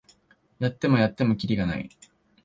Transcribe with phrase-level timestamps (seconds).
[0.57, 1.87] やってもやってもキリがない